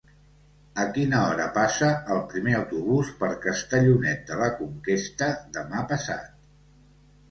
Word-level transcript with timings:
A 0.83 0.85
quina 0.95 1.19
hora 1.25 1.45
passa 1.57 1.91
el 2.17 2.23
primer 2.33 2.57
autobús 2.61 3.13
per 3.23 3.31
Castellonet 3.47 4.27
de 4.33 4.43
la 4.43 4.53
Conquesta 4.59 5.33
demà 5.63 5.89
passat? 5.97 6.47